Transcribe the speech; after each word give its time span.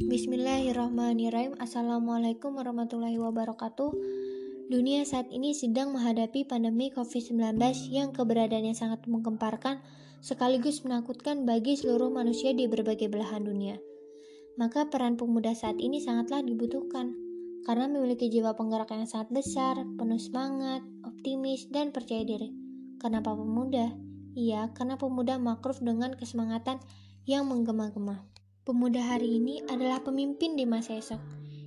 Bismillahirrahmanirrahim 0.00 1.60
Assalamualaikum 1.60 2.56
warahmatullahi 2.56 3.20
wabarakatuh 3.20 3.92
Dunia 4.72 5.04
saat 5.04 5.28
ini 5.28 5.52
sedang 5.52 5.92
menghadapi 5.92 6.48
pandemi 6.48 6.88
COVID-19 6.88 7.60
yang 7.92 8.08
keberadaannya 8.16 8.72
sangat 8.72 9.04
menggemparkan 9.04 9.84
sekaligus 10.24 10.80
menakutkan 10.80 11.44
bagi 11.44 11.76
seluruh 11.76 12.08
manusia 12.08 12.56
di 12.56 12.72
berbagai 12.72 13.12
belahan 13.12 13.44
dunia. 13.44 13.76
Maka 14.56 14.88
peran 14.88 15.20
pemuda 15.20 15.52
saat 15.52 15.76
ini 15.76 16.00
sangatlah 16.00 16.40
dibutuhkan 16.40 17.12
karena 17.68 17.84
memiliki 17.84 18.32
jiwa 18.32 18.56
penggerak 18.56 18.96
yang 18.96 19.04
sangat 19.04 19.28
besar, 19.28 19.76
penuh 19.76 20.16
semangat, 20.16 20.80
optimis, 21.04 21.68
dan 21.68 21.92
percaya 21.92 22.24
diri. 22.24 22.48
Kenapa 22.96 23.36
pemuda? 23.36 23.92
Iya, 24.32 24.72
karena 24.72 24.96
pemuda 24.96 25.36
makruf 25.36 25.84
dengan 25.84 26.16
kesemangatan 26.16 26.80
yang 27.28 27.44
menggema-gema. 27.44 28.24
Pemuda 28.62 29.02
hari 29.02 29.42
ini 29.42 29.58
adalah 29.66 30.06
pemimpin 30.06 30.54
di 30.54 30.62
masa 30.62 30.94
esok 30.94 31.18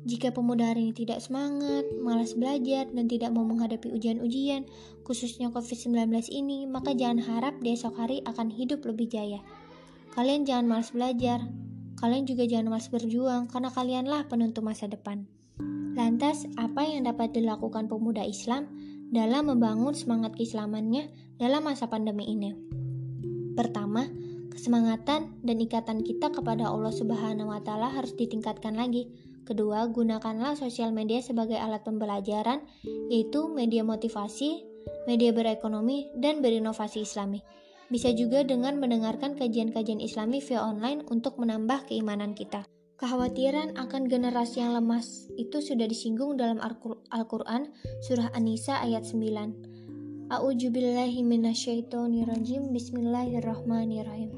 jika 0.00 0.32
pemuda 0.32 0.72
hari 0.72 0.88
ini 0.88 0.94
tidak 0.96 1.20
semangat, 1.20 1.84
malas 2.00 2.32
belajar, 2.32 2.88
dan 2.88 3.04
tidak 3.04 3.36
mau 3.36 3.44
menghadapi 3.44 3.92
ujian-ujian, 3.92 4.64
khususnya 5.04 5.52
COVID-19 5.52 6.32
ini, 6.32 6.64
maka 6.64 6.96
jangan 6.96 7.20
harap 7.20 7.60
di 7.60 7.76
esok 7.76 8.00
hari 8.00 8.24
akan 8.24 8.48
hidup 8.48 8.80
lebih 8.88 9.12
jaya. 9.12 9.44
Kalian 10.16 10.48
jangan 10.48 10.66
malas 10.72 10.90
belajar, 10.96 11.44
kalian 12.00 12.24
juga 12.24 12.48
jangan 12.48 12.72
malas 12.72 12.88
berjuang, 12.88 13.52
karena 13.52 13.68
kalianlah 13.68 14.24
penentu 14.24 14.64
masa 14.64 14.88
depan. 14.88 15.28
Lantas, 15.92 16.48
apa 16.56 16.80
yang 16.88 17.04
dapat 17.04 17.36
dilakukan 17.36 17.92
pemuda 17.92 18.24
Islam 18.24 18.72
dalam 19.12 19.52
membangun 19.52 19.92
semangat 19.92 20.32
keislamannya 20.32 21.12
dalam 21.36 21.60
masa 21.60 21.92
pandemi 21.92 22.24
ini? 22.24 22.56
Pertama, 23.52 24.08
kesemangatan 24.50 25.40
dan 25.40 25.56
ikatan 25.62 26.02
kita 26.04 26.34
kepada 26.34 26.68
Allah 26.68 26.92
Subhanahu 26.92 27.54
wa 27.54 27.62
taala 27.62 27.88
harus 27.88 28.12
ditingkatkan 28.18 28.74
lagi 28.74 29.08
Kedua, 29.50 29.88
gunakanlah 29.90 30.54
sosial 30.54 30.94
media 30.94 31.18
sebagai 31.24 31.58
alat 31.58 31.82
pembelajaran, 31.82 32.62
yaitu 33.10 33.50
media 33.50 33.82
motivasi, 33.82 34.62
media 35.10 35.34
berekonomi, 35.34 36.06
dan 36.14 36.38
berinovasi 36.38 37.02
islami. 37.02 37.42
Bisa 37.90 38.14
juga 38.14 38.46
dengan 38.46 38.78
mendengarkan 38.78 39.34
kajian-kajian 39.34 39.98
islami 39.98 40.38
via 40.38 40.62
online 40.62 41.02
untuk 41.10 41.34
menambah 41.42 41.90
keimanan 41.90 42.38
kita. 42.38 42.62
Kekhawatiran 43.00 43.74
akan 43.80 44.06
generasi 44.06 44.62
yang 44.62 44.76
lemas 44.76 45.26
itu 45.34 45.58
sudah 45.58 45.88
disinggung 45.88 46.38
dalam 46.38 46.62
Al-Quran 47.10 47.74
surah 48.06 48.30
An-Nisa 48.36 48.78
ayat 48.78 49.02
9. 49.02 49.69
Bismillahirrahmanirrahim. 52.70 54.30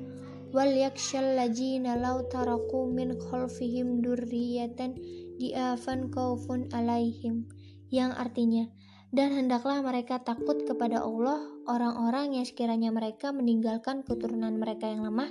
Wal 0.57 0.73
yakshal 0.73 1.37
lajina 1.37 2.01
law 2.01 2.25
taraku 2.33 2.89
min 2.89 3.13
khalfihim 3.13 4.01
durriyatan 4.01 4.97
diafan 5.37 6.09
kaufun 6.09 6.73
alaihim. 6.73 7.45
Yang 7.93 8.17
artinya 8.17 8.65
dan 9.13 9.37
hendaklah 9.37 9.85
mereka 9.85 10.17
takut 10.25 10.65
kepada 10.65 11.05
Allah 11.05 11.45
orang-orang 11.69 12.41
yang 12.41 12.49
sekiranya 12.49 12.89
mereka 12.89 13.29
meninggalkan 13.29 14.01
keturunan 14.01 14.57
mereka 14.57 14.89
yang 14.89 15.05
lemah 15.05 15.29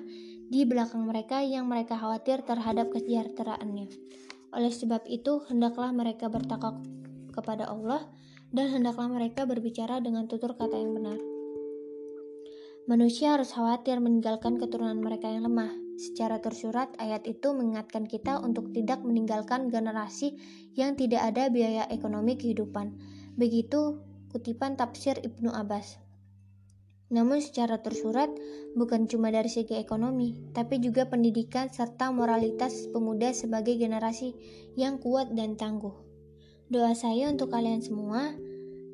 di 0.53 0.61
belakang 0.69 1.09
mereka 1.09 1.41
yang 1.41 1.65
mereka 1.65 1.97
khawatir 1.97 2.45
terhadap 2.45 2.93
kesejahteraannya. 2.93 3.89
Oleh 4.53 4.69
sebab 4.69 5.09
itu 5.09 5.41
hendaklah 5.49 5.89
mereka 5.89 6.29
bertakwa 6.29 6.85
kepada 7.33 7.65
Allah 7.65 8.05
dan 8.51 8.67
hendaklah 8.71 9.07
mereka 9.07 9.47
berbicara 9.47 10.03
dengan 10.03 10.27
tutur 10.27 10.55
kata 10.55 10.75
yang 10.75 10.95
benar 10.95 11.19
Manusia 12.89 13.37
harus 13.37 13.53
khawatir 13.53 14.01
meninggalkan 14.01 14.57
keturunan 14.57 14.97
mereka 14.97 15.29
yang 15.29 15.45
lemah. 15.45 15.69
Secara 16.01 16.41
tersurat, 16.41 16.89
ayat 16.97 17.29
itu 17.29 17.53
mengingatkan 17.53 18.09
kita 18.09 18.41
untuk 18.41 18.73
tidak 18.73 19.05
meninggalkan 19.05 19.69
generasi 19.69 20.33
yang 20.73 20.97
tidak 20.97 21.23
ada 21.29 21.53
biaya 21.53 21.85
ekonomi 21.93 22.35
kehidupan. 22.41 22.97
Begitu 23.37 24.01
kutipan 24.33 24.81
tafsir 24.81 25.13
Ibnu 25.21 25.53
Abbas. 25.53 26.01
Namun 27.13 27.39
secara 27.39 27.79
tersurat, 27.79 28.33
bukan 28.73 29.05
cuma 29.05 29.29
dari 29.29 29.47
segi 29.47 29.77
ekonomi, 29.77 30.51
tapi 30.51 30.81
juga 30.81 31.05
pendidikan 31.05 31.69
serta 31.69 32.09
moralitas 32.09 32.89
pemuda 32.89 33.29
sebagai 33.29 33.77
generasi 33.77 34.33
yang 34.73 34.97
kuat 34.97 35.31
dan 35.37 35.53
tangguh. 35.53 35.93
Doa 36.71 36.95
saya 36.95 37.27
untuk 37.27 37.51
kalian 37.51 37.83
semua, 37.83 38.31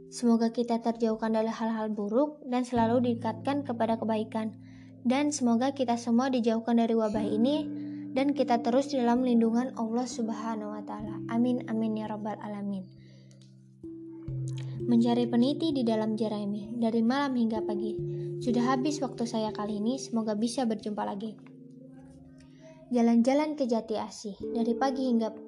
Semoga 0.08 0.56
kita 0.56 0.80
terjauhkan 0.80 1.36
dari 1.36 1.52
hal-hal 1.52 1.92
buruk 1.92 2.40
dan 2.48 2.64
selalu 2.64 3.04
diikatkan 3.04 3.68
kepada 3.68 4.00
kebaikan. 4.00 4.56
Dan 5.08 5.32
semoga 5.32 5.72
kita 5.72 5.96
semua 6.00 6.32
dijauhkan 6.32 6.80
dari 6.80 6.96
wabah 6.96 7.24
ini 7.24 7.68
dan 8.12 8.34
kita 8.34 8.60
terus 8.66 8.92
dalam 8.92 9.24
lindungan 9.24 9.76
Allah 9.76 10.08
Subhanahu 10.08 10.74
wa 10.74 10.84
taala. 10.84 11.22
Amin 11.32 11.64
amin 11.70 12.02
ya 12.02 12.12
rabbal 12.12 12.40
alamin. 12.40 12.84
Mencari 14.88 15.28
peniti 15.28 15.76
di 15.76 15.84
dalam 15.84 16.16
jerami 16.16 16.72
dari 16.76 17.04
malam 17.04 17.36
hingga 17.36 17.60
pagi. 17.64 17.96
Sudah 18.40 18.74
habis 18.76 19.04
waktu 19.04 19.28
saya 19.28 19.52
kali 19.52 19.84
ini, 19.84 20.00
semoga 20.00 20.38
bisa 20.38 20.64
berjumpa 20.64 21.04
lagi. 21.04 21.36
Jalan-jalan 22.88 23.60
ke 23.60 23.68
Jati 23.68 24.00
Asih 24.00 24.40
dari 24.56 24.72
pagi 24.72 25.12
hingga. 25.12 25.47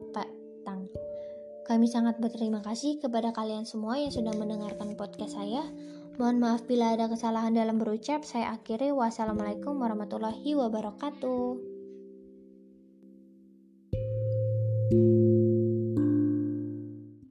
Kami 1.69 1.85
sangat 1.85 2.17
berterima 2.17 2.65
kasih 2.65 2.97
kepada 2.97 3.29
kalian 3.29 3.61
semua 3.61 4.01
yang 4.01 4.09
sudah 4.09 4.33
mendengarkan 4.33 4.97
podcast 4.97 5.37
saya. 5.37 5.61
Mohon 6.17 6.37
maaf 6.41 6.65
bila 6.65 6.97
ada 6.97 7.05
kesalahan 7.05 7.53
dalam 7.53 7.77
berucap. 7.77 8.25
Saya 8.25 8.57
akhiri. 8.57 8.89
Wassalamualaikum 8.89 9.77
warahmatullahi 9.77 10.57
wabarakatuh. 10.57 11.61